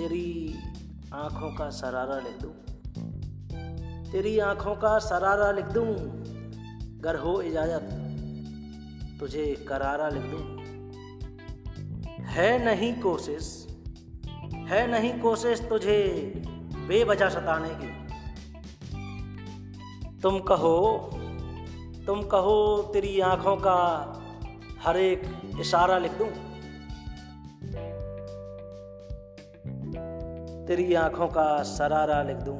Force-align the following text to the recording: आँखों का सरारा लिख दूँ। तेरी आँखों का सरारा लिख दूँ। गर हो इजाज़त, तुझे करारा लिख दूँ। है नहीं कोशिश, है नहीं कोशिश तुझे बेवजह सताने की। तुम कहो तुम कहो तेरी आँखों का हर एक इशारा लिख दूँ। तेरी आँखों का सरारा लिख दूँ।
आँखों 0.00 1.54
का 1.54 1.70
सरारा 1.70 2.18
लिख 2.18 2.40
दूँ। 2.42 2.52
तेरी 4.12 4.38
आँखों 4.38 4.74
का 4.74 4.98
सरारा 4.98 5.52
लिख 5.52 5.64
दूँ। 5.64 5.94
गर 7.00 7.16
हो 7.16 7.40
इजाज़त, 7.42 7.88
तुझे 9.20 9.66
करारा 9.68 10.08
लिख 10.08 10.22
दूँ। 10.22 10.60
है 12.24 12.64
नहीं 12.64 13.00
कोशिश, 13.00 13.66
है 14.68 14.90
नहीं 14.90 15.20
कोशिश 15.20 15.60
तुझे 15.60 16.32
बेवजह 16.88 17.28
सताने 17.28 17.70
की। 17.70 17.90
तुम 20.20 20.38
कहो 20.38 21.10
तुम 22.06 22.22
कहो 22.22 22.90
तेरी 22.92 23.20
आँखों 23.20 23.56
का 23.56 23.78
हर 24.82 24.96
एक 24.96 25.22
इशारा 25.60 25.98
लिख 25.98 26.12
दूँ। 26.12 26.49
तेरी 30.70 30.94
आँखों 30.94 31.26
का 31.28 31.62
सरारा 31.62 32.22
लिख 32.22 32.36
दूँ। 32.36 32.58